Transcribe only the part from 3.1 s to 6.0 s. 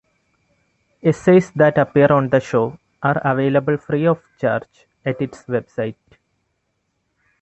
available free of charge at its website.